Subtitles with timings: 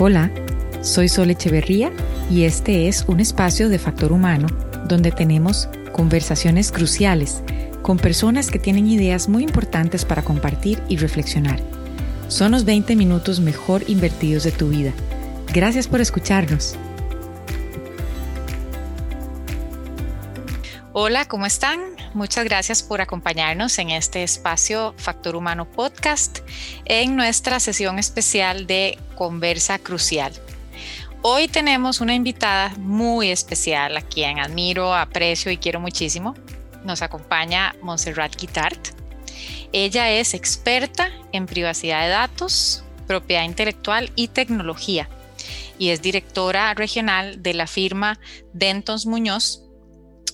[0.00, 0.28] Hola,
[0.82, 1.92] soy Sol Echeverría
[2.28, 4.48] y este es un espacio de Factor Humano
[4.88, 7.44] donde tenemos conversaciones cruciales
[7.80, 11.60] con personas que tienen ideas muy importantes para compartir y reflexionar.
[12.26, 14.90] Son los 20 minutos mejor invertidos de tu vida.
[15.52, 16.74] Gracias por escucharnos.
[20.92, 21.93] Hola, ¿cómo están?
[22.14, 26.38] Muchas gracias por acompañarnos en este espacio Factor Humano Podcast
[26.84, 30.32] en nuestra sesión especial de Conversa Crucial.
[31.22, 36.36] Hoy tenemos una invitada muy especial a quien admiro, aprecio y quiero muchísimo.
[36.84, 38.90] Nos acompaña Montserrat Guitart.
[39.72, 45.08] Ella es experta en privacidad de datos, propiedad intelectual y tecnología
[45.80, 48.20] y es directora regional de la firma
[48.52, 49.64] Dentons Muñoz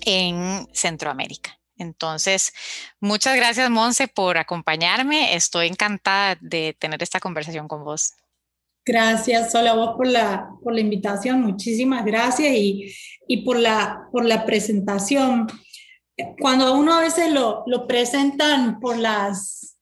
[0.05, 1.60] en Centroamérica.
[1.81, 2.53] Entonces,
[3.01, 5.35] muchas gracias, Monse, por acompañarme.
[5.35, 8.13] Estoy encantada de tener esta conversación con vos.
[8.85, 11.43] Gracias, solo a vos por la, por la invitación.
[11.43, 12.95] Muchísimas gracias y,
[13.27, 15.47] y por, la, por la presentación.
[16.39, 19.79] Cuando uno a veces lo, lo presentan por, las,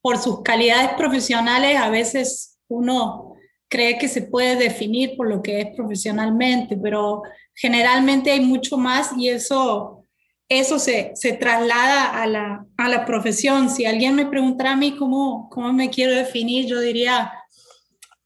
[0.00, 3.34] por sus calidades profesionales, a veces uno
[3.68, 7.22] cree que se puede definir por lo que es profesionalmente, pero
[7.54, 10.03] generalmente hay mucho más y eso,
[10.48, 13.70] eso se, se traslada a la, a la profesión.
[13.70, 17.32] Si alguien me preguntara a mí cómo, cómo me quiero definir, yo diría,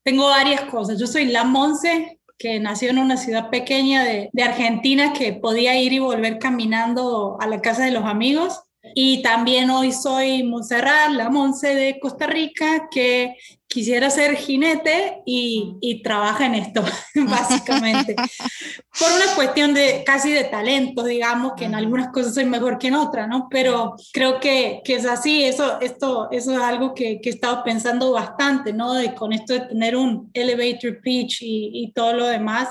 [0.02, 0.98] tengo varias cosas.
[0.98, 5.80] Yo soy la Monse, que nació en una ciudad pequeña de, de Argentina que podía
[5.80, 8.60] ir y volver caminando a la casa de los amigos.
[8.94, 13.34] Y también hoy soy Montserrat, la Monse de Costa Rica, que
[13.68, 16.82] quisiera ser jinete y, y trabaja en esto,
[17.14, 18.16] básicamente.
[18.16, 22.88] Por una cuestión de casi de talento, digamos, que en algunas cosas soy mejor que
[22.88, 23.46] en otras, ¿no?
[23.50, 27.62] Pero creo que, que, es así, eso, esto, eso es algo que, que, he estado
[27.62, 28.94] pensando bastante, ¿no?
[28.94, 32.68] De, con esto de tener un elevator pitch y, y todo lo demás,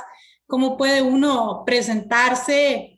[0.47, 2.97] cómo puede uno presentarse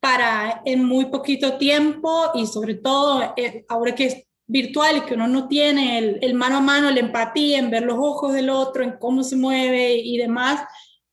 [0.00, 5.14] para en muy poquito tiempo y sobre todo eh, ahora que es virtual y que
[5.14, 8.50] uno no tiene el, el, mano a mano, la empatía en ver los ojos del
[8.50, 10.62] otro, en cómo se mueve y demás,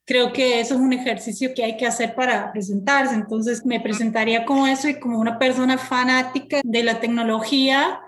[0.06, 3.14] creo que eso es un ejercicio que hay que hacer para presentarse.
[3.14, 8.00] Entonces me presentaría como eso y como una persona fanática de la tecnología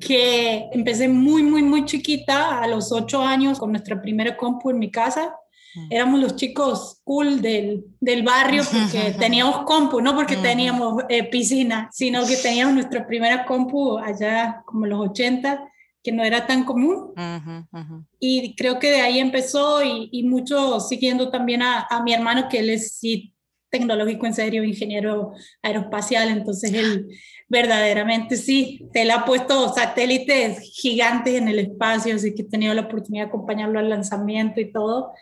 [0.00, 4.78] que empecé muy, muy, muy chiquita, a los ocho años, con nuestra primera compu en
[4.78, 5.34] mi casa
[5.90, 11.88] éramos los chicos cool del, del barrio porque teníamos compu, no porque teníamos eh, piscina,
[11.92, 15.68] sino que teníamos nuestra primera compu allá como los 80,
[16.02, 17.12] que no era tan común.
[18.20, 22.48] Y creo que de ahí empezó y, y mucho siguiendo también a, a, mi hermano,
[22.48, 23.34] que él es sí,
[23.70, 25.32] tecnológico en serio, ingeniero
[25.62, 27.08] aeroespacial, entonces él
[27.48, 32.82] verdaderamente sí, él ha puesto satélites gigantes en el espacio, así que he tenido la
[32.82, 35.12] oportunidad de acompañarlo al lanzamiento y todo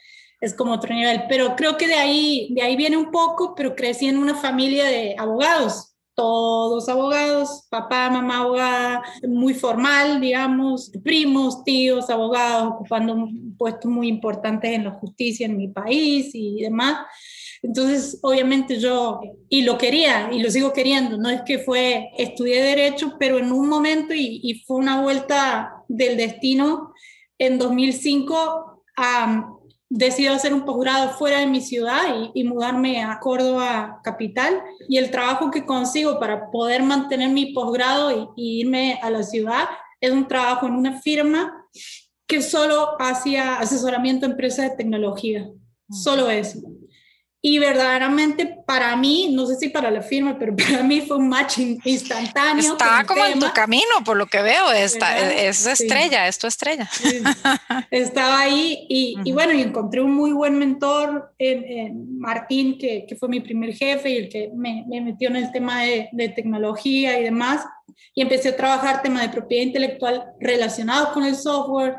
[0.44, 1.22] es como otro nivel.
[1.28, 4.84] Pero creo que de ahí, de ahí viene un poco, pero crecí en una familia
[4.84, 13.28] de abogados, todos abogados, papá, mamá abogada, muy formal, digamos, primos, tíos, abogados, ocupando
[13.58, 16.98] puestos muy importantes en la justicia en mi país y demás.
[17.62, 22.62] Entonces, obviamente yo, y lo quería, y lo sigo queriendo, no es que fue, estudié
[22.62, 26.92] derecho, pero en un momento, y, y fue una vuelta del destino,
[27.38, 29.53] en 2005, a
[29.96, 34.60] decido hacer un posgrado fuera de mi ciudad y, y, mudarme a Córdoba capital.
[34.88, 39.22] Y el trabajo que consigo para poder mantener mi posgrado y, y, irme a la
[39.22, 39.66] ciudad
[40.00, 41.64] es un trabajo en una firma
[42.26, 45.48] que solo hacía asesoramiento a empresas de tecnología.
[45.88, 46.58] Solo eso.
[47.46, 51.28] Y verdaderamente para mí, no sé si para la firma, pero para mí fue un
[51.28, 52.72] match instantáneo.
[52.72, 56.88] Estaba como en tu camino, por lo que veo, esta, es estrella, es tu estrella.
[57.90, 63.04] Estaba ahí y, y, bueno, y encontré un muy buen mentor en, en Martín, que,
[63.06, 66.08] que, fue mi primer jefe y el que me, me metió en el tema de,
[66.12, 67.66] de, tecnología y demás.
[68.14, 71.96] Y empecé a trabajar tema de propiedad intelectual relacionado con el software,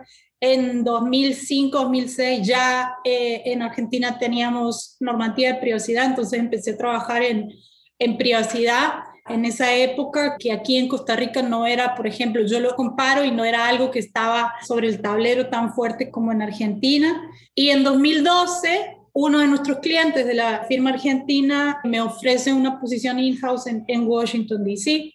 [0.53, 7.23] en 2005, 2006 ya eh, en Argentina teníamos normativa de privacidad, entonces empecé a trabajar
[7.23, 7.51] en,
[7.99, 8.93] en privacidad
[9.27, 13.23] en esa época que aquí en Costa Rica no era, por ejemplo, yo lo comparo
[13.23, 17.27] y no era algo que estaba sobre el tablero tan fuerte como en Argentina.
[17.55, 23.17] Y en 2012, uno de nuestros clientes de la firma argentina me ofrece una posición
[23.17, 25.14] in-house en, en Washington, D.C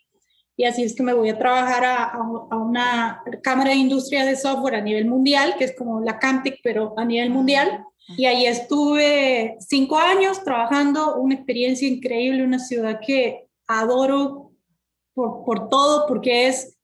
[0.61, 4.37] y así es que me voy a trabajar a, a, una cámara de industria de
[4.37, 7.83] software a nivel mundial, que es como la Camtec, pero a nivel mundial.
[8.19, 14.53] Y ahí estuve cinco años trabajando, una experiencia increíble, una ciudad que adoro
[15.15, 16.77] por, por todo, porque es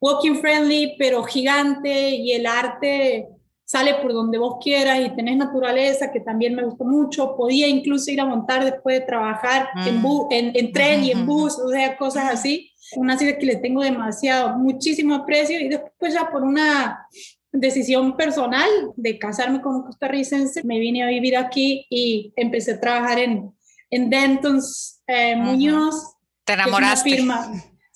[0.00, 3.28] walking friendly, pero gigante, y el arte
[3.66, 7.36] sale por donde vos quieras y tenés naturaleza, que también me gusta mucho.
[7.36, 10.28] Podía incluso ir a montar después de trabajar en, mm.
[10.30, 12.69] en, tren y en bus, o sea, cosas así.
[12.96, 17.06] Una ciudad que le tengo demasiado, muchísimo aprecio y después ya por una
[17.52, 22.80] decisión personal de casarme con un costarricense, me vine a vivir aquí y empecé a
[22.80, 23.52] trabajar en,
[23.90, 26.16] en Dentons eh, Muñoz.
[26.44, 27.24] Te enamoraste.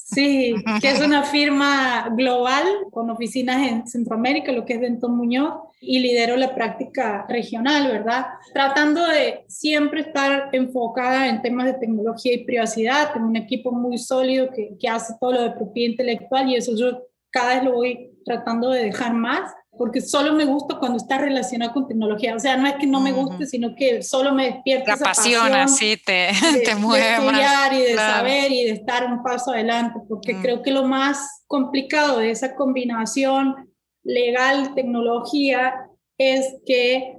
[0.05, 5.55] Sí, que es una firma global con oficinas en Centroamérica, lo que es Denton Muñoz,
[5.81, 8.27] y lidero la práctica regional, ¿verdad?
[8.53, 13.13] Tratando de siempre estar enfocada en temas de tecnología y privacidad.
[13.13, 16.77] Tengo un equipo muy sólido que, que hace todo lo de propiedad intelectual y eso
[16.77, 21.19] yo cada vez lo voy tratando de dejar más porque solo me gusta cuando está
[21.19, 22.35] relacionado con tecnología.
[22.37, 25.05] O sea, no es que no me guste, sino que solo me despierta La esa
[25.05, 26.31] apasiona, sí, te,
[26.65, 30.43] te mueve de estudiar y de saber y de estar un paso adelante, porque mm.
[30.43, 33.73] creo que lo más complicado de esa combinación
[34.05, 35.75] legal-tecnología
[36.19, 37.17] es que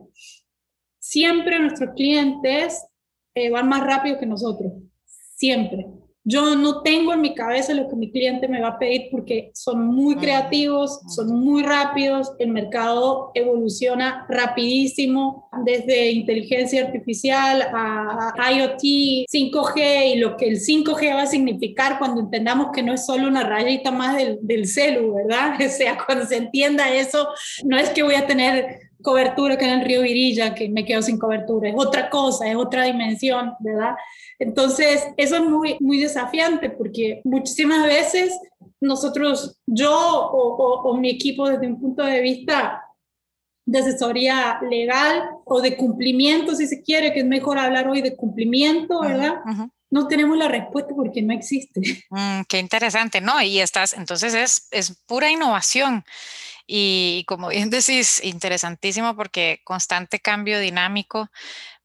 [0.99, 2.85] siempre nuestros clientes
[3.35, 4.71] eh, van más rápido que nosotros,
[5.35, 5.87] siempre.
[6.27, 9.51] Yo no tengo en mi cabeza lo que mi cliente me va a pedir porque
[9.53, 18.81] son muy creativos, son muy rápidos, el mercado evoluciona rapidísimo, desde inteligencia artificial a IoT,
[19.31, 23.27] 5G y lo que el 5G va a significar cuando entendamos que no es solo
[23.27, 25.55] una rayita más del, del celu, ¿verdad?
[25.65, 27.27] O sea, cuando se entienda eso,
[27.63, 31.01] no es que voy a tener cobertura que en el río Virilla, que me quedo
[31.01, 33.95] sin cobertura, es otra cosa, es otra dimensión, ¿verdad?
[34.39, 38.37] Entonces, eso es muy, muy desafiante porque muchísimas veces
[38.81, 42.81] nosotros, yo o, mi equipo desde un punto de vista
[43.65, 48.15] de asesoría legal o de cumplimiento, si se quiere, que es mejor hablar hoy de
[48.15, 49.35] cumplimiento, ¿verdad?
[49.89, 52.03] No tenemos la respuesta porque no existe.
[52.09, 53.41] Mm, qué interesante, ¿no?
[53.41, 56.03] Y estás, entonces es, es pura innovación.
[56.67, 61.29] Y como bien decís, interesantísimo porque constante cambio dinámico.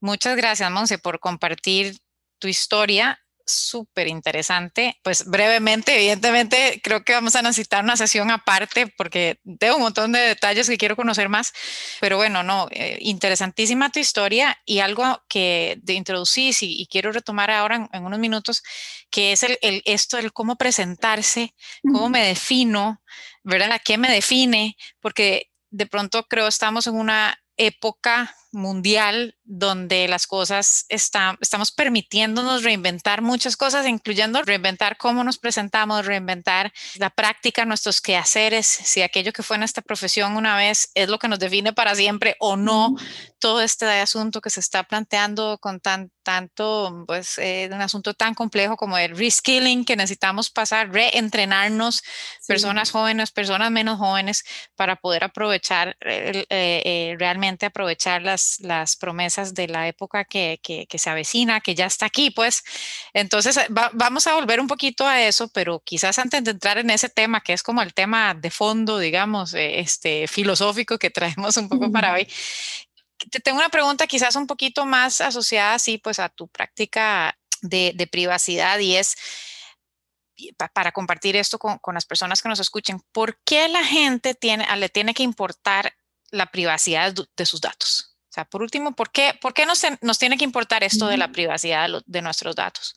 [0.00, 1.98] Muchas gracias, Monse, por compartir
[2.38, 4.98] tu historia súper interesante.
[5.02, 10.12] Pues brevemente, evidentemente, creo que vamos a necesitar una sesión aparte porque tengo un montón
[10.12, 11.52] de detalles que quiero conocer más.
[12.00, 17.50] Pero bueno, no, eh, interesantísima tu historia y algo que de introducís y, quiero retomar
[17.50, 18.62] ahora en, unos minutos,
[19.10, 23.00] que es el, esto del cómo presentarse, cómo me defino,
[23.44, 23.72] ¿verdad?
[23.72, 24.76] ¿A qué me define?
[25.00, 32.62] Porque de pronto creo estamos en una época mundial donde las cosas están, estamos permitiéndonos
[32.62, 39.32] reinventar muchas cosas, incluyendo reinventar cómo nos presentamos, reinventar la práctica, nuestros quehaceres, si aquello
[39.32, 42.94] que fue nuestra profesión una vez es lo que nos define para siempre o no,
[43.40, 48.34] todo este asunto que se está planteando con tan, tanto, pues, eh, un asunto tan
[48.34, 52.02] complejo como el reskilling que necesitamos pasar, reentrenarnos,
[52.46, 54.44] personas jóvenes, personas menos jóvenes,
[54.76, 60.60] para poder aprovechar, eh, eh, realmente aprovechar las las, promesas de la época que,
[60.92, 62.62] se avecina, que ya está aquí, pues.
[63.12, 66.90] Entonces, eh, vamos a volver un poquito a eso, pero quizás antes de entrar en
[66.90, 71.56] ese tema, que es como el tema de fondo, digamos, eh, este, filosófico que traemos
[71.56, 72.28] un poco para hoy,
[73.30, 78.08] te tengo una pregunta quizás un poquito más asociada, sí, pues a tu práctica de,
[78.10, 79.16] privacidad y es
[80.74, 84.88] para compartir esto con, las personas que nos escuchen, ¿por qué la gente tiene, le
[84.88, 85.94] tiene que importar
[86.30, 88.09] la privacidad de sus datos?
[88.30, 91.16] O sea, por último, ¿por qué, por qué nos, nos tiene que importar esto de
[91.16, 92.94] la privacidad de, nuestros datos?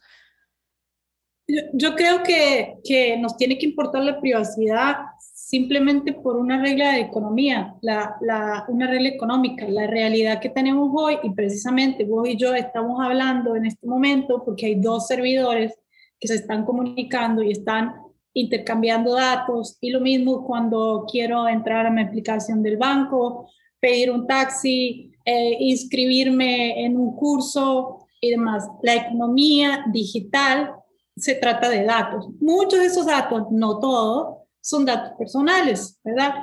[1.73, 6.99] Yo, creo que, que, nos tiene que importar la privacidad simplemente por una regla de
[6.99, 12.37] economía, la, la, una regla económica, la realidad que tenemos hoy y precisamente vos y
[12.37, 15.73] yo estamos hablando en este momento porque hay dos servidores
[16.19, 17.95] que se están comunicando y están
[18.33, 23.49] intercambiando datos y lo mismo cuando quiero entrar a mi aplicación del banco,
[23.83, 28.65] pedir un taxi, eh, inscribirme en un curso y demás.
[28.81, 30.73] La economía digital
[31.17, 32.29] se trata de datos.
[32.39, 36.33] Muchos de esos datos, no todos, son datos personales, ¿verdad?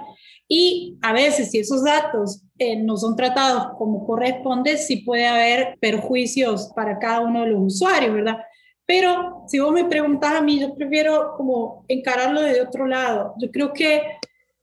[0.47, 5.79] Y a veces si esos datos eh, no son tratados como corresponde, sí puede haber
[5.81, 8.37] perjuicios para cada uno de los usuarios, ¿verdad?
[8.85, 13.33] Pero si vos me preguntas a mí, yo prefiero como encararlo de otro lado.
[13.39, 14.03] Yo creo que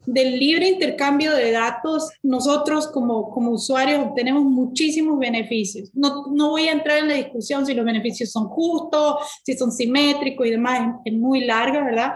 [0.08, 5.92] del libre intercambio de datos, nosotros como, como usuarios obtenemos muchísimos beneficios.
[5.94, 9.70] No, no voy a entrar en la discusión si los beneficios son justos, si son
[9.70, 12.14] simétricos y demás, es, muy larga, ¿verdad?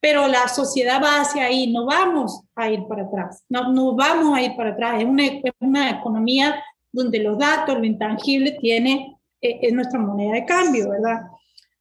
[0.00, 4.38] Pero la sociedad va hacia ahí, no vamos a ir para atrás, no, no vamos
[4.38, 5.02] a ir para atrás.
[5.02, 10.32] Es una, es una economía donde los datos, lo intangible, tiene, eh, es nuestra moneda
[10.32, 11.20] de cambio, ¿verdad?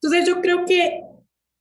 [0.01, 1.03] Entonces yo creo que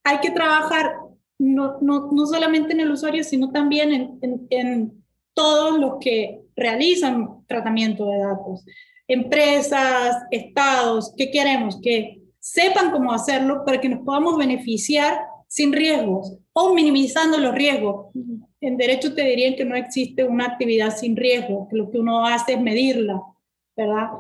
[0.03, 1.02] hay que trabajar
[1.43, 7.45] no, no, no solamente en el usuario, sino también en, en, todos los que realizan
[7.49, 8.65] tratamiento de datos.
[9.09, 11.81] Empresas, estados, ¿qué queremos?
[11.81, 18.13] Que sepan cómo hacerlo para que nos podamos beneficiar sin riesgos o minimizando los riesgos.
[18.61, 22.27] En derecho te dirían que no existe una actividad sin riesgo, que lo que uno
[22.27, 23.23] hace es medirla,
[23.75, 24.11] ¿verdad?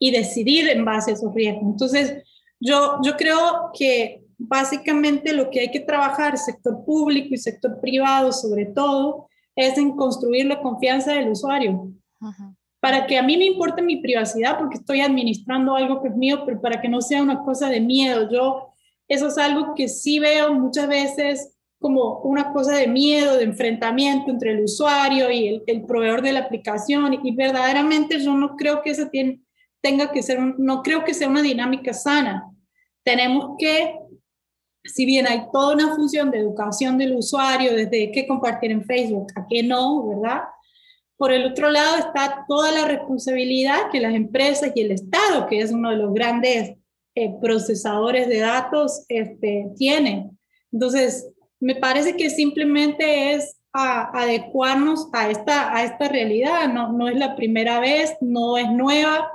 [0.00, 1.62] Y decidir en base a esos riesgos.
[1.62, 2.24] Entonces,
[2.58, 8.32] yo, yo creo que básicamente lo que hay que trabajar, sector público y sector privado
[8.32, 11.90] sobre todo, es en construir la confianza del usuario.
[12.80, 16.42] Para que a mí me importe mi privacidad, porque estoy administrando algo que es mío,
[16.44, 18.28] pero para que no sea una cosa de miedo.
[18.30, 18.74] Yo,
[19.08, 24.30] eso es algo que sí veo muchas veces como una cosa de miedo, de enfrentamiento
[24.30, 27.18] entre el usuario y el, el proveedor de la aplicación.
[27.24, 29.40] Y verdaderamente yo no creo que eso tiene,
[29.80, 32.50] tenga que ser, no creo que sea una dinámica sana.
[33.04, 33.94] Tenemos que
[34.92, 39.28] si bien hay toda una función de educación del usuario, desde qué compartir en Facebook
[39.34, 40.42] a qué no, ¿verdad?
[41.16, 45.60] Por el otro lado está toda la responsabilidad que las empresas y el Estado, que
[45.60, 46.76] es uno de los grandes
[47.14, 50.30] eh, procesadores de datos, este, tiene.
[50.70, 56.68] Entonces, me parece que simplemente es adecuarnos a esta, a esta realidad.
[56.72, 59.30] No, no es la primera vez, no es nueva.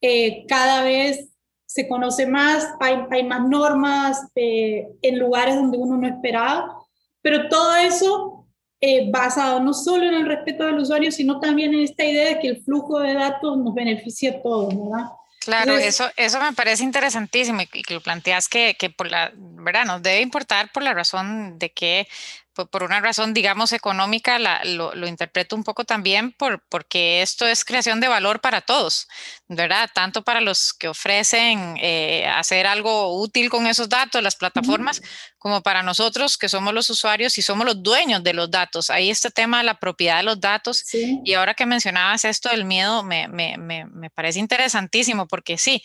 [0.00, 1.33] Eh, cada vez
[1.74, 6.72] se conoce más, hay, hay más normas eh, en lugares donde uno no esperaba,
[7.20, 8.46] pero todo eso
[8.80, 12.38] eh, basado no solo en el respeto del usuario, sino también en esta idea de
[12.38, 15.06] que el flujo de datos nos beneficia a todos, ¿verdad?
[15.40, 19.84] Claro, eso, eso me parece interesantísimo y, que lo planteas que, que por la, ¿verdad?
[19.84, 22.06] Nos debe importar por la razón de que
[22.54, 28.00] por, una razón, digamos, económica, lo, interpreto un poco también por, porque esto es creación
[28.00, 29.08] de valor para todos,
[29.48, 29.90] ¿verdad?
[29.94, 35.02] Tanto para los que ofrecen eh, hacer algo útil con esos datos, las plataformas,
[35.38, 38.88] como para nosotros que somos los usuarios y somos los dueños de los datos.
[38.88, 40.84] Ahí este tema de la propiedad de los datos.
[40.92, 45.82] Y ahora que mencionabas esto del miedo, me, me, me, me parece interesantísimo porque sí,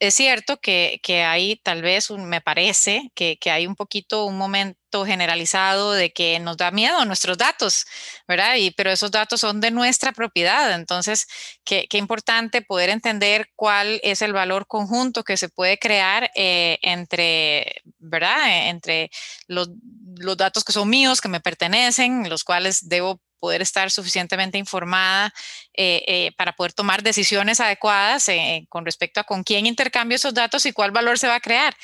[0.00, 4.24] es cierto que, que, hay tal vez, un, me parece, que, que, hay un poquito
[4.26, 7.84] un momento generalizado de que nos da miedo nuestros datos,
[8.28, 8.56] ¿verdad?
[8.56, 10.72] Y, pero esos datos son de nuestra propiedad.
[10.72, 11.26] Entonces,
[11.64, 16.78] qué, qué importante poder entender cuál es el valor conjunto que se puede crear eh,
[16.82, 18.68] entre, ¿verdad?
[18.68, 19.10] Entre
[19.48, 19.68] los,
[20.18, 25.32] los datos que son míos, que me pertenecen, los cuales debo poder estar suficientemente informada
[25.74, 30.34] eh, eh, para poder tomar decisiones adecuadas eh, con respecto a con quién intercambio esos
[30.34, 31.74] datos y cuál valor se va a crear.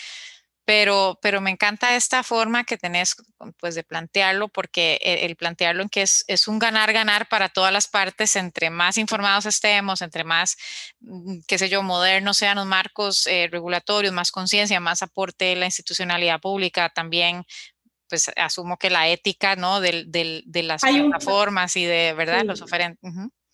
[0.67, 3.17] Pero, pero me encanta esta forma que tenés
[3.61, 7.87] pues, de plantearlo, porque el, plantearlo en que es, es, un ganar-ganar para todas las
[7.87, 10.57] partes, entre más informados estemos, entre más,
[11.01, 16.41] mm, qué sé yo, modernos sean los marcos regulatorios, más conciencia, más aporte la institucionalidad
[16.41, 17.45] pública, también
[18.15, 19.81] pues asumo que la ética, ¿no?
[19.81, 22.45] De, de las plataformas y de, ¿verdad?
[22.45, 23.13] Los oferentes.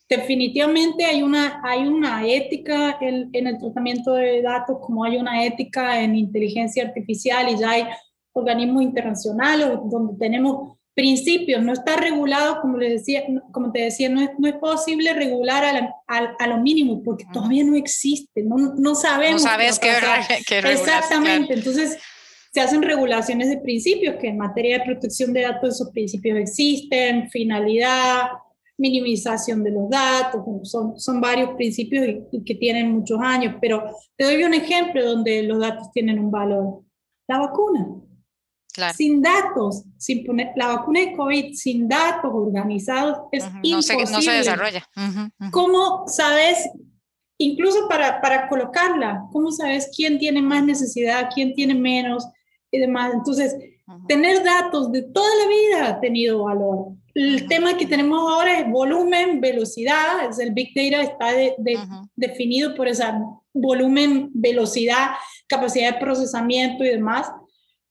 [0.09, 5.45] Definitivamente hay una, hay una ética en, en, el tratamiento de datos, como hay una
[5.45, 7.87] ética en inteligencia artificial y ya hay
[8.33, 14.21] organismos internacionales donde tenemos principios, no está regulado, como, les decía, como te decía, no
[14.21, 18.75] es, no es posible regular a, a, a, lo mínimo porque todavía no existe, no,
[18.76, 19.43] no sabemos.
[19.43, 19.93] No sabes qué,
[20.47, 21.97] qué Exactamente, entonces
[22.52, 27.30] se hacen regulaciones de principios, que en materia de protección de datos esos principios existen,
[27.30, 28.30] finalidad,
[28.76, 33.85] minimización de los datos, son, son varios principios y, que tienen muchos años, pero
[34.16, 36.83] te doy un ejemplo donde los datos tienen un valor.
[37.28, 37.87] La vacuna.
[38.73, 38.95] Claro.
[38.95, 44.04] Sin datos, sin poner, la vacuna de COVID sin datos organizados es imposible.
[44.11, 44.88] no se desarrolla.
[45.50, 46.69] ¿Cómo sabes
[47.38, 52.26] incluso para, para, colocarla, ¿cómo sabes quién tiene más necesidad, quién tiene menos?
[52.71, 53.12] Y demás.
[53.15, 53.57] Entonces,
[54.07, 56.93] tener datos de toda la vida ha tenido valor.
[57.15, 61.29] El tema que tenemos ahora es volumen, velocidad, es el Big Data está
[62.15, 63.21] definido por esa
[63.53, 65.11] volumen, velocidad,
[65.49, 67.31] capacidad de procesamiento y demás.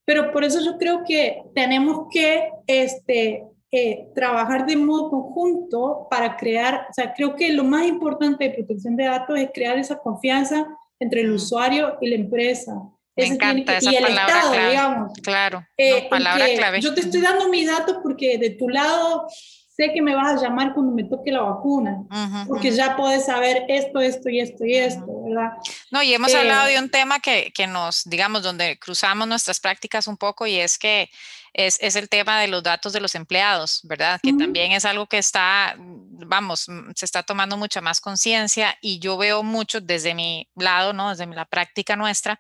[0.06, 6.36] Pero por eso yo creo que tenemos que este, eh, trabajar de modo conjunto para
[6.38, 10.00] crear, o sea, creo que lo más importante de protección de datos es crear esa
[10.00, 10.66] confianza
[11.00, 12.74] entre el usuario y la empresa.
[13.20, 14.70] Me encanta esa palabra clave.
[14.70, 15.14] Digamos.
[15.24, 16.82] Claro, eh, palabra clave.
[16.82, 19.28] Yo te estoy dando mis datos porque de tu lado
[19.80, 22.04] sé que me vas a llamar cuando me toque la vacuna,
[22.50, 25.52] porque ya puedes saber esto, esto y esto y esto, ¿verdad?
[25.90, 29.62] No, y hemos hablado de eh, un tema que, que, nos, digamos, donde cruzamos nuestras
[29.62, 31.10] prácticas un poco y es que
[31.54, 34.20] es, es el tema de los datos de los empleados, ¿verdad?
[34.22, 39.18] Que también es algo que está, vamos, se está tomando mucha más conciencia y yo
[39.18, 41.10] veo mucho desde mi lado, ¿no?
[41.10, 42.40] Desde la práctica nuestra,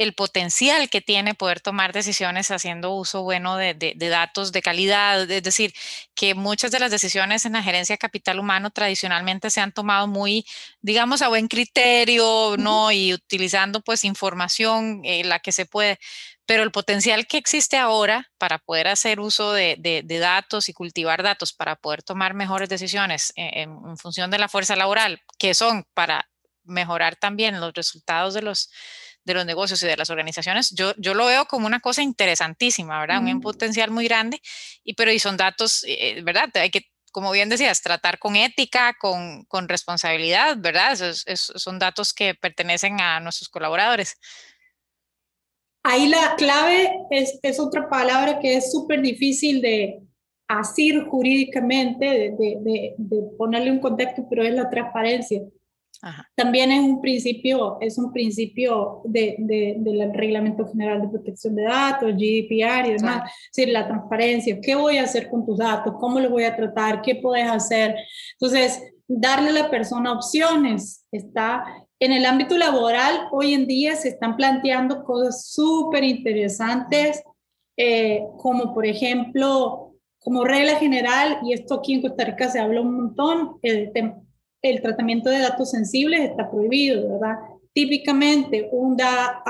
[0.00, 5.30] el potencial que tiene poder tomar decisiones haciendo uso bueno de, datos de calidad.
[5.30, 5.74] Es decir,
[6.14, 10.06] que muchas de las decisiones en la gerencia de capital humano tradicionalmente se han tomado
[10.06, 10.46] muy,
[10.80, 12.90] digamos, a buen criterio, ¿no?
[12.90, 15.98] Y utilizando pues información, eh, la que se puede.
[16.46, 19.76] Pero el potencial que existe ahora para poder hacer uso de,
[20.18, 24.48] datos y cultivar datos para poder tomar mejores decisiones eh, en, en función de la
[24.48, 26.26] fuerza laboral, que son para
[26.64, 28.70] mejorar también los resultados de los
[29.24, 33.00] de los negocios y de las organizaciones, yo, yo lo veo como una cosa interesantísima,
[33.00, 33.22] ¿verdad?
[33.22, 34.40] Un potencial muy grande,
[34.82, 36.50] y pero y son datos, eh, ¿verdad?
[36.54, 40.96] Hay que, como bien decías, tratar con ética, con, con responsabilidad, ¿verdad?
[40.96, 44.16] son datos que pertenecen a nuestros colaboradores.
[45.82, 50.00] Ahí la clave es, es otra palabra que es súper difícil de
[50.46, 55.40] asir jurídicamente, de, de, de ponerle un contexto, pero es la transparencia.
[56.34, 62.14] También es un principio, es un principio de, del Reglamento General de Protección de Datos,
[62.14, 66.18] GDPR y demás, es decir, la transparencia, qué voy a hacer con tus datos, cómo
[66.18, 67.96] los voy a tratar, qué puedes hacer.
[68.32, 71.64] Entonces, darle a la persona opciones está
[71.98, 77.22] en el ámbito laboral, hoy en día se están planteando cosas súper interesantes,
[77.76, 82.80] eh, como por ejemplo, como regla general, y esto aquí en Costa Rica se habla
[82.80, 84.16] un montón, el tema
[84.62, 87.36] el tratamiento de datos sensibles está prohibido, ¿verdad?
[87.72, 89.42] Típicamente, un da,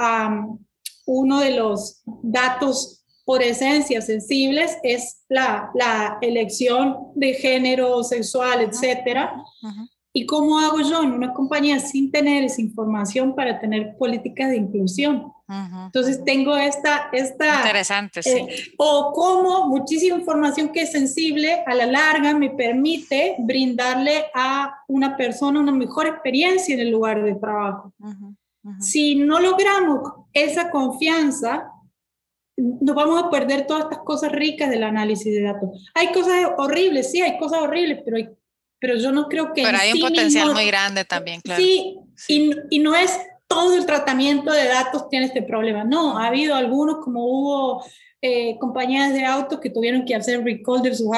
[1.06, 9.34] uno de los datos por esencia sensibles es la, la elección de género sexual, etcétera.
[10.12, 14.56] ¿Y cómo hago yo en una compañía sin tener esa información para tener políticas de
[14.56, 15.32] inclusión?
[15.86, 17.08] Entonces tengo esta...
[17.12, 18.30] esta Interesante, sí.
[18.30, 24.74] Eh, o cómo muchísima información que es sensible a la larga me permite brindarle a
[24.88, 27.92] una persona una mejor experiencia en el lugar de trabajo.
[28.78, 31.70] Si no logramos esa confianza,
[32.56, 35.90] nos vamos a perder todas estas cosas ricas del análisis de datos.
[35.94, 38.28] Hay cosas horribles, sí, hay cosas horribles, pero hay
[38.80, 39.62] pero yo no creo que...
[39.62, 41.62] Pero hay un potencial muy grande también, claro.
[41.62, 46.26] Sí, Y, y, no es todo el tratamiento de datos tiene este problema, no, ha
[46.26, 47.84] habido algunos como hubo
[48.22, 51.08] eh, compañías de autos que tuvieron que hacer recall de sus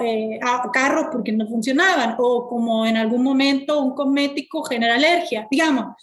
[0.00, 0.38] eh,
[0.72, 5.96] carros porque no funcionaban, o como en algún momento un cosmético genera alergia, digamos.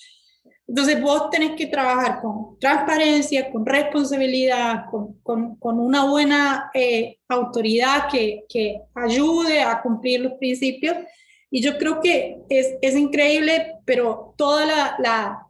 [0.68, 7.20] Entonces vos tenés que trabajar con transparencia, con responsabilidad, con, con, con una buena eh,
[7.28, 10.96] autoridad que, que, ayude a cumplir los principios.
[11.52, 15.48] Y yo creo que es, es increíble, pero toda la, la,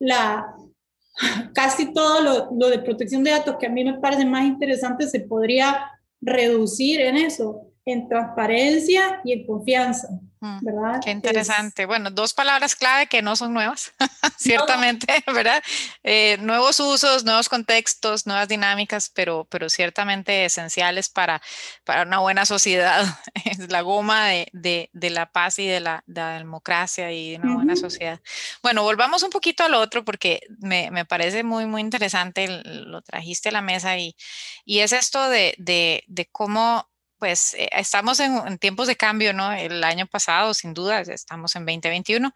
[0.00, 0.54] la
[1.54, 5.06] casi todo lo, lo, de protección de datos que a mí me parece más interesante
[5.06, 10.08] se podría reducir en eso, en transparencia y en confianza.
[10.42, 11.00] Mm, ¿verdad?
[11.04, 11.84] Qué interesante.
[11.84, 13.92] bueno, dos palabras clave que no son nuevas,
[14.38, 15.62] ciertamente, ¿verdad?
[16.02, 21.42] Eh, nuevos usos, nuevos contextos, nuevas dinámicas, pero, pero ciertamente esenciales para,
[21.84, 23.04] para una buena sociedad.
[23.44, 27.32] Es la goma de, de, de la paz y de la, de la, democracia y
[27.32, 28.20] de una buena sociedad.
[28.62, 33.48] Bueno, volvamos un poquito al otro porque me, me parece muy, muy interesante, lo trajiste
[33.48, 34.14] a la mesa y,
[34.64, 39.52] y es esto de, de cómo pues eh, estamos en, tiempos de cambio, ¿no?
[39.52, 42.34] El año pasado, sin duda, estamos en 2021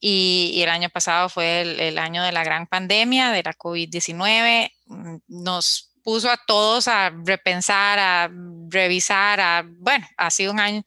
[0.00, 4.72] y, el año pasado fue el, año de la gran pandemia, de la COVID-19.
[4.86, 8.30] Mm, nos puso a todos a repensar, a
[8.68, 10.82] revisar, a, bueno, ha sido un año,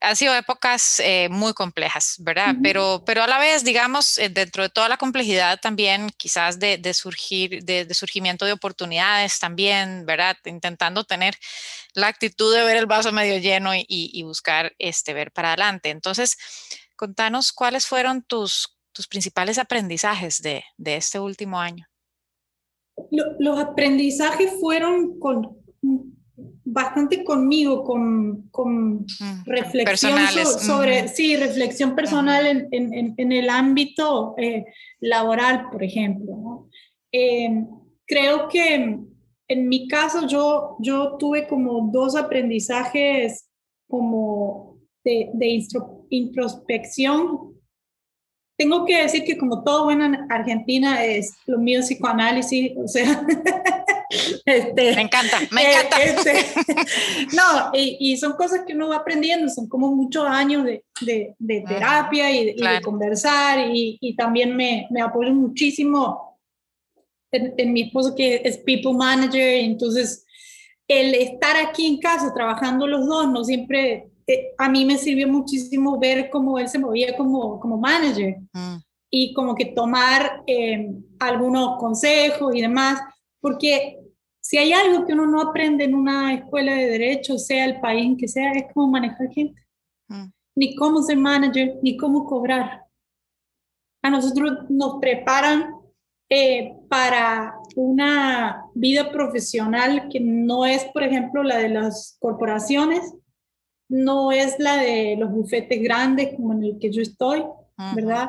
[0.00, 2.54] han sido épocas eh, muy complejas, ¿verdad?
[2.62, 6.78] pero, pero a la vez, digamos, eh, dentro de toda la complejidad también, quizás de,
[6.78, 10.36] de surgir, de, de, surgimiento de oportunidades también, ¿verdad?
[10.44, 11.34] Intentando tener
[11.94, 15.90] la actitud de ver el vaso medio lleno y, y buscar este, ver para adelante.
[15.90, 16.38] Entonces,
[16.96, 21.86] contanos cuáles fueron tus, tus principales aprendizajes de, de este último año.
[23.38, 25.60] Los aprendizajes fueron con
[26.72, 29.06] bastante conmigo, con, con
[29.44, 34.64] reflexión sobre, sí, reflexión personal en, en, en, el ámbito eh,
[35.00, 36.68] laboral, por ejemplo.
[37.12, 37.66] Em,
[38.06, 38.98] creo que
[39.48, 43.48] en mi caso yo, yo tuve como dos aprendizajes
[43.88, 45.60] como de, de
[46.10, 47.56] introspección.
[48.56, 53.26] Tengo que decir que como todo bueno en Argentina es lo mío psicoanálisis, o sea,
[54.44, 56.02] Este, me encanta, me eh, encanta.
[56.02, 56.46] Este,
[57.36, 60.84] no, y, son cosas que uno va aprendiendo, son como muchos años de,
[61.38, 66.38] de, terapia y, de conversar, y, y también me, me, apoyo muchísimo
[67.30, 70.26] en, mi esposo que es people manager, entonces
[70.88, 75.28] el estar aquí en casa trabajando los dos, no siempre, eh, a mí me sirvió
[75.28, 78.38] muchísimo ver cómo él se movía como, como manager.
[78.52, 78.76] Mm.
[79.12, 83.00] y como que tomar eh, algunos consejos y demás,
[83.40, 83.99] porque
[84.40, 88.06] si hay algo que uno no aprende en una escuela de derecho, sea el país
[88.06, 89.60] en que sea, es cómo manejar gente,
[90.08, 90.26] mm.
[90.56, 92.82] ni cómo ser manager, ni cómo cobrar.
[94.02, 95.74] A nosotros nos preparan
[96.30, 103.14] eh, para una vida profesional que no es, por ejemplo, la de las corporaciones,
[103.88, 107.44] no es la de los bufetes grandes como en el que yo estoy,
[107.94, 108.28] ¿verdad?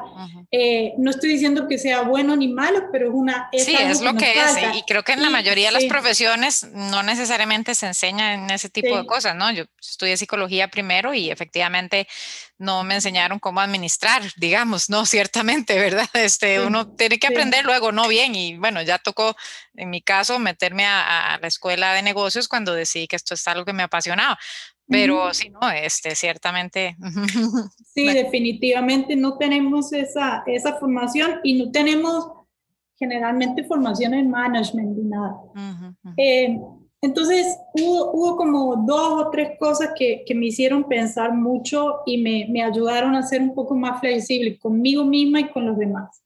[0.51, 3.49] Eh, no estoy diciendo que sea bueno ni malo, pero es una...
[3.51, 7.03] sí, es lo que, es, y creo que en la mayoría de las profesiones no
[7.03, 9.51] necesariamente se enseña en ese tipo de cosas, ¿no?
[9.51, 12.07] Yo estudié psicología primero y efectivamente
[12.57, 16.09] no me enseñaron cómo administrar, digamos, no, ciertamente, ¿verdad?
[16.13, 19.35] Este, Uno tiene que aprender luego, no bien, y bueno, ya tocó,
[19.75, 23.47] en mi caso, meterme a, a la escuela de negocios cuando decidí que esto es
[23.47, 24.39] algo que me apasionaba,
[24.91, 26.95] pero sí, no, este, ciertamente.
[27.93, 32.31] Sí, definitivamente no tenemos esa, esa formación y no tenemos
[32.95, 35.35] generalmente formación en management ni nada.
[36.15, 36.57] Eh,
[37.01, 42.19] entonces, hubo, hubo, como dos o tres cosas que, que me hicieron pensar mucho y
[42.19, 46.23] me, me, ayudaron a ser un poco más flexible conmigo misma y con los demás.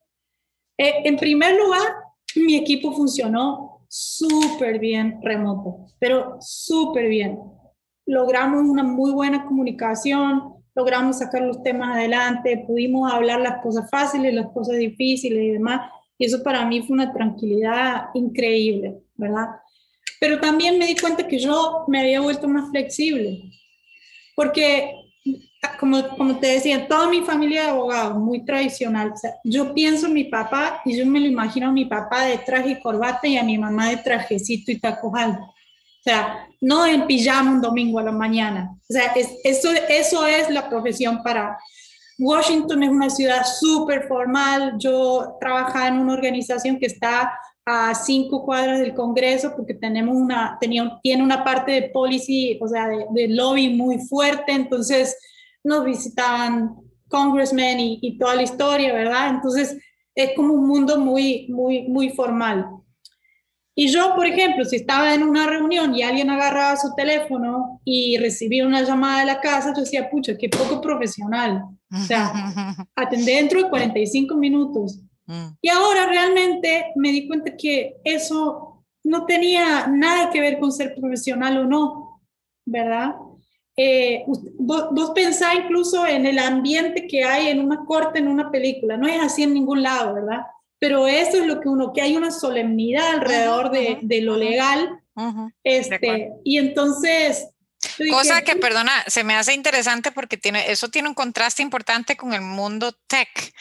[0.77, 1.81] Eh, en primer lugar,
[2.35, 7.39] mi equipo funcionó súper bien remoto, pero súper bien
[8.05, 14.33] logramos una muy buena comunicación, logramos sacar los temas adelante, pudimos hablar las cosas fáciles,
[14.33, 15.89] las cosas difíciles y demás.
[16.17, 19.47] Y eso para mí fue una tranquilidad increíble, ¿verdad?
[20.19, 23.51] Pero también me di cuenta que yo me había vuelto más flexible,
[24.35, 24.93] porque
[25.79, 29.11] como, como te decía, toda mi familia de abogados, muy tradicional.
[29.13, 32.25] O sea, yo pienso en mi papá y yo me lo imagino a mi papá
[32.25, 35.11] de traje y corbata y a mi mamá de trajecito y tacos.
[36.05, 37.07] O sea, no en
[37.47, 38.69] un domingo a la mañana.
[38.73, 39.11] O sea,
[39.43, 41.57] eso, eso es la profesión para...
[42.19, 44.75] Washington es una ciudad súper formal.
[44.77, 50.57] Yo trabajaba en una organización que está a cinco cuadras del Congreso porque tenemos una,
[50.61, 54.51] tenía, tiene una parte de policy, o sea, de, lobby muy fuerte.
[54.51, 55.17] Entonces
[55.63, 56.75] nos visitaban
[57.09, 59.29] congressmen y, y toda la historia, ¿verdad?
[59.29, 59.75] Entonces
[60.13, 62.67] es como un mundo muy, muy, muy formal.
[63.77, 68.17] Y yo, por ejemplo, si estaba en una reunión y alguien agarraba su teléfono y
[68.17, 71.65] recibía una llamada de la casa, yo decía, pucha, qué poco profesional.
[71.91, 72.31] O sea,
[72.95, 75.01] atendé dentro de 45 minutos.
[75.25, 75.47] Mm.
[75.61, 80.95] Y ahora realmente me di cuenta que eso no tenía nada que ver con ser
[80.95, 82.21] profesional o no,
[82.65, 83.15] ¿verdad?
[83.75, 84.23] Eh,
[84.57, 88.95] vos, vos pensás incluso en el ambiente que hay en una corte, en una película,
[88.95, 90.43] no es así en ningún lado, ¿verdad?
[90.79, 95.01] Pero eso es lo que uno, que hay una solemnidad alrededor de, de lo legal,
[95.63, 97.47] este, y entonces...
[98.09, 102.33] Cosa que, perdona, se me hace interesante porque tiene, eso tiene un contraste importante con
[102.33, 103.53] el mundo tech,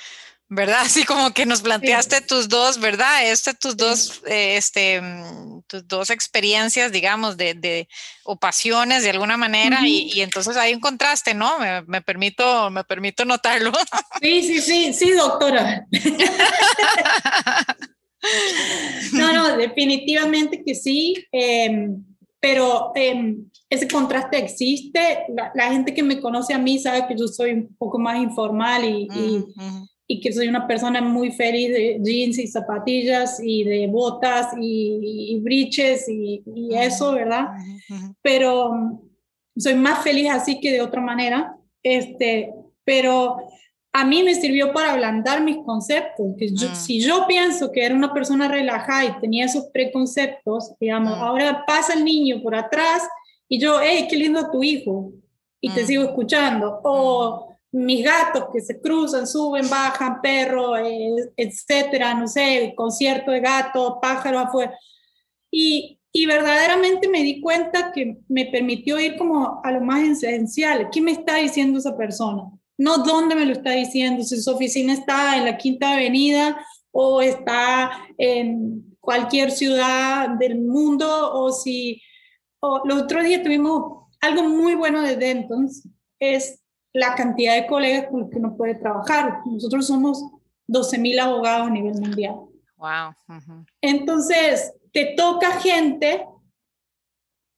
[0.49, 0.81] ¿verdad?
[0.83, 3.31] Así como que nos planteaste tus dos, ¿verdad?
[3.31, 7.89] Este, tus dos, eh, este, mm, tus dos experiencias, digamos, de, de
[8.25, 11.59] o pasiones de alguna manera, y, y, entonces hay un contraste, ¿no?
[11.59, 13.73] Me, me, permito, me permito notarlo.
[14.21, 15.87] Sí, sí, sí, sí, doctora.
[19.33, 21.15] no, no, definitivamente que sí.
[21.33, 21.89] Eh,
[22.41, 23.37] pero eh,
[23.71, 25.25] ese contraste existe.
[25.35, 28.23] La, la, gente que me conoce a mí sabe que yo soy un poco más
[28.23, 29.85] informal y, uh -huh.
[29.85, 34.49] y y que soy una persona muy feliz de jeans y zapatillas y de botas
[34.61, 37.49] y, y briches y, y, eso, ¿verdad?
[38.21, 39.01] Pero
[39.57, 41.57] soy más feliz así que de otra manera.
[41.83, 42.53] Este,
[42.85, 43.39] pero
[43.97, 46.27] a mí me sirvió para ablandar mis conceptos.
[46.37, 46.75] Que yo, mm.
[46.75, 51.23] Si yo pienso que era una persona relajada y tenía esos preconceptos, digamos, mm.
[51.23, 53.05] ahora pasa el niño por atrás
[53.49, 55.13] y yo, hey, qué lindo tu hijo,
[55.61, 55.75] y mm.
[55.75, 56.81] te sigo escuchando.
[56.83, 63.41] O mis gatos que se cruzan, suben, bajan, perro, eh, etcétera, no sé, concierto de
[63.41, 64.77] gato, pájaro afuera.
[65.53, 70.89] Y, y, verdaderamente me di cuenta que me permitió ir como a lo más esencial.
[70.91, 72.51] ¿Qué me está diciendo esa persona?
[72.77, 77.23] No dónde me lo está diciendo, si su oficina está en la Quinta Avenida o
[77.23, 82.03] está en cualquier ciudad del mundo o si...
[82.61, 85.87] O, los otros días tuvimos algo muy bueno de Dentons,
[86.19, 86.63] es
[86.95, 89.41] la cantidad de colegas con los que uno puede trabajar.
[89.45, 90.25] Nosotros somos
[90.69, 92.35] 12.000 abogados a nivel mundial.
[92.77, 93.11] Wow.
[93.29, 93.67] Uh -huh.
[93.83, 96.25] Entonces, te toca gente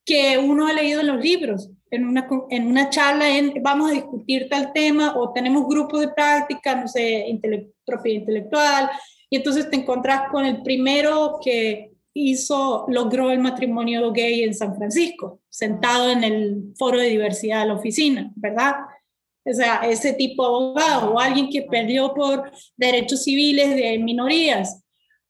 [0.05, 3.94] que uno ha leído en los libros, en una, en una charla, en, vamos a
[3.94, 8.90] discutir tal tema, o tenemos grupos de práctica, no sé, intele propiedad intelectual,
[9.31, 14.77] y entonces te encontrás con el primero que hizo, logró el matrimonio gay en San
[14.77, 18.77] Francisco, sentado en el foro de diversidad de la oficina, ¿verdad?
[19.46, 24.83] o sea, ese tipo de abogado o alguien que perdió por derechos civiles de minorías.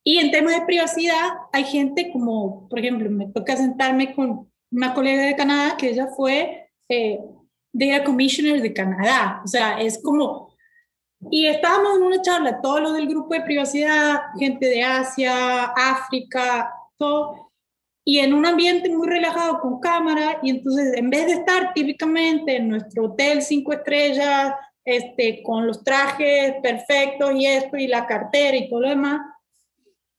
[0.02, 4.92] Y en temas de privacidad, hay gente como, por ejemplo, me toca sentarme con una
[4.92, 7.18] colega de Canadá que ella fue eh,
[7.72, 9.40] Data Commissioner de Canadá.
[9.42, 10.54] O sea, es como...
[11.30, 16.70] Y estábamos en una charla, todos los del grupo de privacidad, gente de Asia, África,
[16.98, 17.52] todo,
[18.04, 22.56] y en un ambiente muy relajado con cámara, y entonces en vez de estar típicamente
[22.56, 24.52] en nuestro hotel cinco estrellas,
[24.84, 29.22] este, con los trajes perfectos y esto, y la cartera y todo lo demás,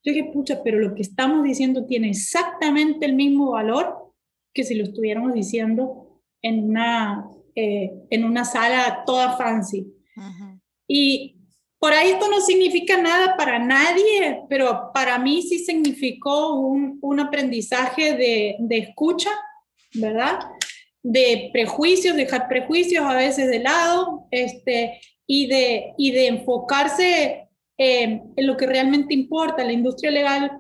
[0.03, 4.06] yo dije, pucha, pero lo que estamos diciendo tiene exactamente el mismo valor
[4.57, 9.85] que si lo estuviéramos diciendo en una, eh, en una sala toda fancy.
[10.87, 11.35] Y
[11.77, 17.19] por ahí esto no significa nada para nadie, pero para mí sí significó un, un
[17.19, 19.29] aprendizaje de, de, escucha,
[19.93, 20.39] ¿verdad?
[21.03, 28.21] De prejuicios, dejar prejuicios a veces de lado, este, y, de, y de enfocarse eh,
[28.35, 29.63] en lo que realmente importa.
[29.63, 30.51] La industria legal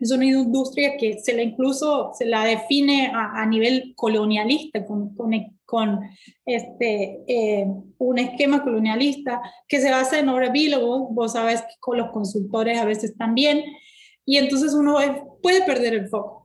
[0.00, 5.32] es una industria que se la incluso se la define a, nivel colonialista, con, con,
[5.64, 6.00] con
[6.44, 7.66] este, eh,
[7.98, 12.78] un esquema colonialista que se basa en obra vos, vos sabes que con los consultores
[12.78, 13.64] a veces también,
[14.24, 14.98] y entonces uno
[15.42, 16.40] puede perder el foco.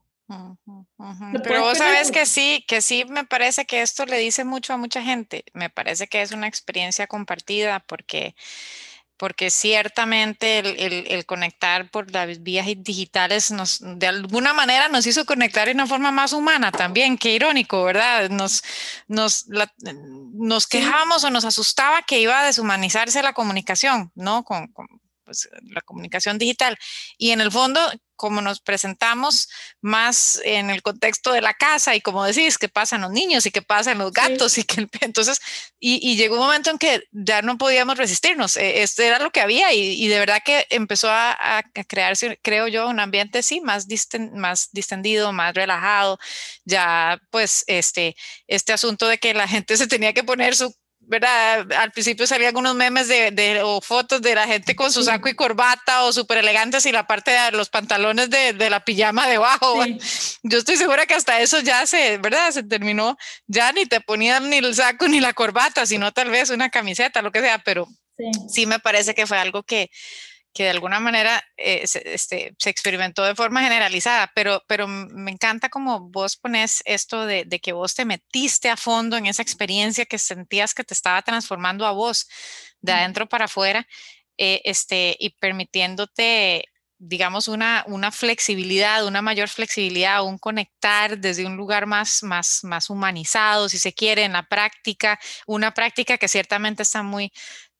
[1.44, 4.78] Pero vos sabes que sí, que sí me parece que esto le dice mucho a
[4.78, 5.46] mucha gente.
[5.54, 8.36] Me parece que es una experiencia compartida porque
[9.18, 15.68] porque ciertamente el, conectar por las vías digitales nos, de alguna manera nos hizo conectar
[15.68, 18.30] de una forma más humana también, qué irónico, ¿verdad?
[18.30, 18.64] Nos,
[19.08, 19.46] nos,
[20.34, 24.44] nos quejábamos o nos asustaba que iba a deshumanizarse la comunicación, ¿no?
[24.44, 24.74] con,
[25.26, 26.78] pues, la comunicación digital.
[27.18, 27.82] Y en el fondo,
[28.16, 29.50] como nos presentamos
[29.82, 33.46] más en el contexto de la casa y como decís, qué pasa en los niños
[33.46, 35.40] y qué pasa en los gatos y que entonces,
[35.80, 39.74] y, llegó un momento en que ya no podíamos resistirnos, este era lo que había
[39.74, 43.88] y, de verdad que empezó a, crearse, creo yo, un ambiente sí, más,
[44.34, 46.18] más distendido, más relajado,
[46.64, 48.16] ya pues este,
[48.48, 50.74] este asunto de que la gente se tenía que poner su
[51.08, 51.72] ¿verdad?
[51.74, 55.36] Al principio salían unos memes de, o fotos de la gente con su saco y
[55.36, 59.84] corbata o súper elegantes y la parte de los pantalones de, la pijama debajo.
[60.44, 62.52] Yo estoy segura que hasta eso ya se, ¿verdad?
[62.52, 66.50] Se terminó, ya ni te ponían ni el saco ni la corbata, sino tal vez
[66.50, 67.88] una camiseta, lo que sea, pero
[68.50, 69.92] sí me parece que fue algo que
[70.56, 75.32] que de alguna manera eh, se, este, se experimentó de forma generalizada, pero, pero me
[75.32, 79.42] encanta como vos pones esto de, de, que vos te metiste a fondo en esa
[79.42, 82.30] experiencia que sentías que te estaba transformando a vos
[82.80, 83.86] de adentro para afuera
[84.38, 86.64] eh, este, y permitiéndote
[86.98, 92.90] digamos, una, una flexibilidad, una mayor flexibilidad, un conectar desde un lugar más, más, más
[92.90, 97.34] humanizado, si se quiere, en la práctica, una práctica que ciertamente está muy,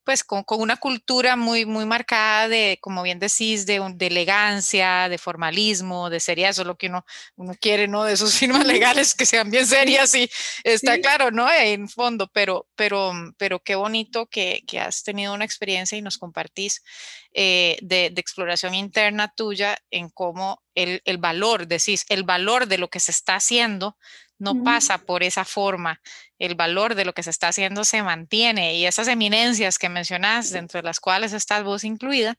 [0.06, 5.18] pues con, una cultura muy, muy marcada de, como bien decís, de, de elegancia, de
[5.18, 8.04] formalismo, de seriedad, eso es lo que uno, uno quiere, ¿no?
[8.04, 10.30] De esos firmas legales que sean bien serias y
[10.62, 11.52] está claro, ¿no?
[11.52, 16.18] En fondo, pero, pero, pero qué bonito que, que has tenido una experiencia y nos
[16.18, 16.84] compartís
[17.32, 22.78] eh, de, de, exploración interna tuya en cómo el, el valor, decís, el valor de
[22.78, 23.96] lo que se está haciendo
[24.38, 26.00] no pasa por esa forma.
[26.38, 30.50] El valor de lo que se está haciendo se mantiene y esas eminencias que mencionas,
[30.50, 32.36] dentro de las cuales estás vos incluida,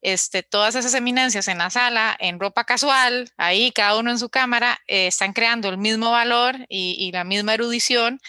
[0.00, 4.28] este, todas esas eminencias en la sala, en ropa casual, ahí cada uno en su
[4.28, 8.20] cámara, eh, están creando el mismo valor y, la misma erudición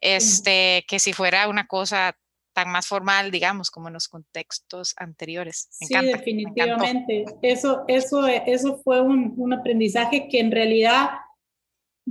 [0.00, 2.16] este, que si fuera una cosa
[2.52, 5.68] tan más formal, digamos, como en los contextos anteriores.
[5.70, 7.24] sí, definitivamente.
[7.42, 11.10] eso, eso, eso fue un, un aprendizaje que en realidad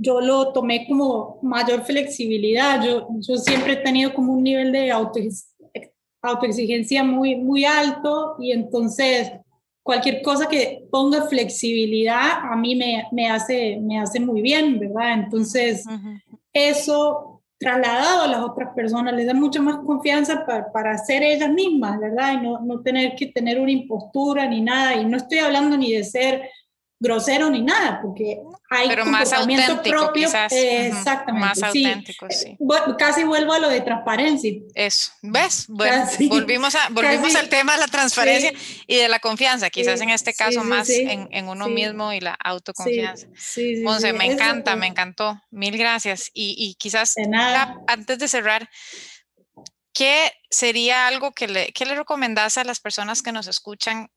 [0.00, 2.84] yo lo tomé como mayor flexibilidad.
[2.84, 5.20] Yo, yo siempre he tenido como un nivel de auto,
[6.22, 9.32] autoexigencia muy, muy alto y entonces
[9.82, 15.14] cualquier cosa que ponga flexibilidad a mí me, me hace, me hace muy bien, ¿verdad?
[15.14, 15.84] Entonces,
[16.52, 21.50] eso trasladado a las otras personas les da mucha más confianza para, para ser ellas
[21.50, 22.34] mismas, ¿verdad?
[22.34, 24.94] Y no, no tener que tener una impostura ni nada.
[24.94, 26.42] Y no estoy hablando ni de ser
[27.00, 29.32] grosero ni nada, porque hay Pero más
[29.84, 30.26] propio.
[30.26, 30.52] Quizás.
[30.52, 31.46] exactamente.
[31.46, 32.56] Más auténtico, sí.
[32.98, 34.52] Casi vuelvo a lo de transparencia.
[34.74, 35.66] Eso, ¿ves?
[35.68, 38.52] Bueno, volvimos, a, volvimos al tema de la transparencia
[38.86, 42.34] y de la confianza, quizás en este caso más en, en, uno mismo y la
[42.34, 43.26] autoconfianza.
[43.36, 45.40] Sí, Monse, me encanta, me encantó.
[45.50, 46.30] Mil gracias.
[46.34, 47.14] Y, y quizás
[47.86, 48.68] antes de cerrar,
[49.92, 54.10] ¿qué sería algo que le, que le recomendás a las personas que nos escuchan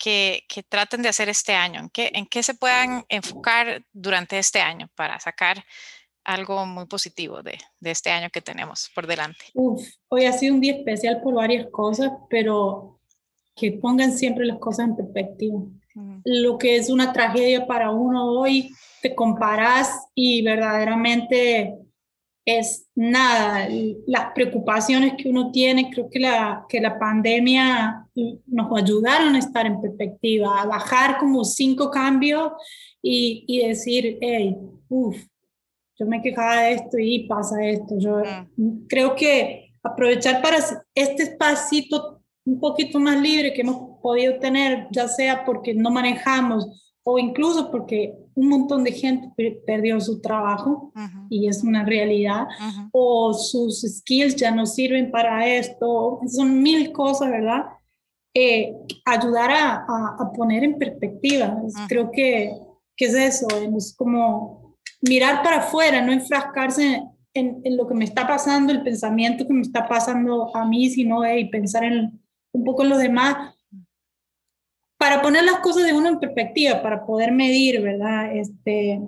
[0.00, 1.80] que, traten de hacer este año?
[1.80, 5.64] ¿En qué, ¿En qué se puedan enfocar durante este año para sacar
[6.24, 9.46] algo muy positivo de, de este año que tenemos por delante.
[9.54, 13.00] Uf, hoy ha sido un día especial por varias cosas, pero
[13.56, 15.60] que pongan siempre las cosas en perspectiva.
[16.24, 18.70] Lo que es una tragedia para uno hoy,
[19.02, 21.74] te comparas y verdaderamente
[22.58, 23.68] es nada.
[24.06, 28.06] Las preocupaciones que uno tiene, creo que la, que la pandemia
[28.46, 32.52] nos ayudaron a estar en perspectiva, a bajar como cinco cambios
[33.02, 34.56] y, y decir, hey,
[34.88, 35.16] uff,
[35.98, 37.94] yo me quejaba de esto y pasa esto.
[37.98, 38.22] Yo
[38.56, 38.86] mm.
[38.88, 40.58] creo que aprovechar para
[40.94, 46.89] este espacito un poquito más libre que hemos podido tener, ya sea porque no manejamos
[47.02, 50.92] o incluso porque un montón de gente perdió su trabajo
[51.28, 52.46] y es una realidad,
[52.92, 57.64] o sus skills ya no sirven para esto, son mil cosas, ¿verdad?
[58.34, 58.72] Eh,
[59.04, 59.84] ayudar a,
[60.18, 62.52] a, poner en perspectiva, creo que,
[62.96, 67.02] que, es eso, es como mirar para afuera, no enfrascarse
[67.34, 70.88] en, en, lo que me está pasando, el pensamiento que me está pasando a mí,
[70.90, 72.20] sino y pensar en,
[72.52, 73.54] un poco en los demás
[75.00, 78.36] para poner las cosas de uno en perspectiva, para poder medir, ¿verdad?
[78.36, 79.00] Este,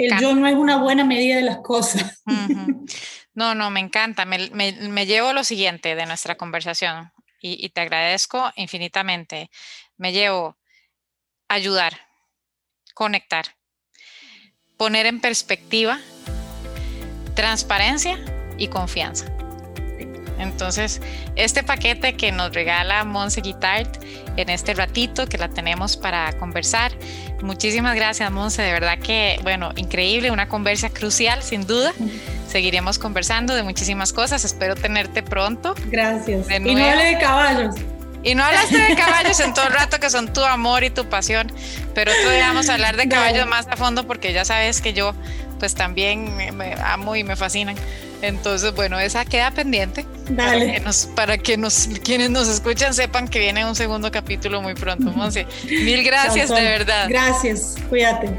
[0.00, 2.20] el yo no es una buena medida de las cosas.
[3.36, 4.24] No, no, me encanta.
[4.26, 9.50] Me, me, llevo lo siguiente de nuestra conversación y, y te agradezco infinitamente.
[9.96, 10.56] Me llevo
[11.48, 11.98] ayudar,
[12.94, 13.56] conectar,
[14.76, 15.98] poner en perspectiva,
[17.34, 18.20] transparencia
[18.56, 19.26] y confianza.
[20.38, 21.00] Entonces,
[21.34, 23.96] este paquete que nos regala Monse Guitart
[24.36, 26.92] en este ratito que la tenemos para conversar.
[27.42, 28.62] Muchísimas gracias, Monse.
[28.62, 31.92] De verdad que, bueno, increíble, una conversa crucial, sin duda.
[32.48, 34.44] Seguiremos conversando de muchísimas cosas.
[34.44, 35.74] Espero tenerte pronto.
[35.86, 36.46] Gracias.
[36.50, 37.74] y no hable de caballos.
[38.22, 41.04] Y no hablaste de caballos en todo el rato, que son tu amor y tu
[41.10, 41.52] pasión,
[41.94, 45.14] pero día vamos a hablar de caballos más a fondo porque ya sabes que yo
[45.58, 47.76] pues también me amo y me fascinan.
[48.28, 50.06] Entonces, bueno, esa queda pendiente.
[50.30, 50.66] Dale.
[50.66, 54.62] Para que, nos, para que nos, quienes nos escuchan sepan que viene un segundo capítulo
[54.62, 55.46] muy pronto, Monse.
[55.68, 57.06] Mil gracias, de verdad.
[57.08, 58.30] Gracias, cuídate.